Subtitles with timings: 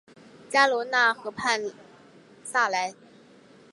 [0.49, 1.61] 加罗讷河畔
[2.43, 2.95] 萨莱。